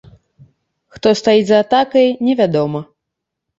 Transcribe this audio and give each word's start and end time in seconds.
Хто 0.95 1.07
стаіць 1.19 1.45
за 1.51 1.61
атакай, 1.65 2.07
невядома. 2.31 2.85